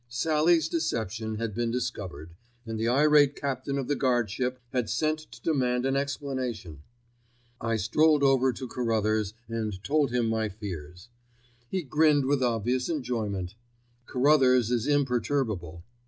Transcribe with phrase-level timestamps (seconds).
[0.09, 2.33] Sallie's deception had been discovered,
[2.65, 6.81] and the irate captain of the guardship had sent to demand an explanation.
[7.61, 11.09] I strolled over to Carruthers and told him my fears.
[11.69, 13.53] He grinned with obvious enjoyment.
[14.07, 15.83] Carruthers is imperturbable.